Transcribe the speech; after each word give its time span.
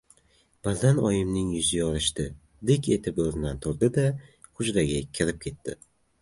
Birdan 0.67 1.01
oyimning 1.09 1.51
yuzi 1.55 1.77
yorishdi. 1.79 2.25
Dik 2.71 2.89
etib 2.97 3.21
o‘rnidan 3.25 3.61
turdi-da, 3.67 4.07
hujraga 4.49 5.05
kirib 5.21 5.41
ketdi. 5.47 5.79